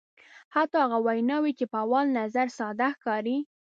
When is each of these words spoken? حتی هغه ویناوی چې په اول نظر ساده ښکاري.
حتی 0.55 0.77
هغه 0.85 0.97
ویناوی 1.05 1.51
چې 1.59 1.65
په 1.71 1.77
اول 1.83 2.05
نظر 2.19 2.47
ساده 2.57 2.87
ښکاري. 2.97 3.37